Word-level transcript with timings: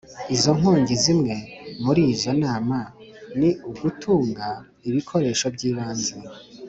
izo 0.35 0.51
nkongi 0.59 0.93
Zimwe 1.03 1.35
muri 1.85 2.01
izo 2.13 2.31
nama 2.43 2.77
ni 3.39 3.49
ugutunga 3.69 4.47
ibikoresho 4.89 5.45
by 5.55 5.63
ibanze 5.69 6.13